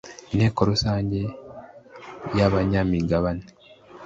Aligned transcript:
inteko 0.31 0.59
rusange 0.69 1.19
y 2.37 2.41
abanyamigabane 2.47 3.45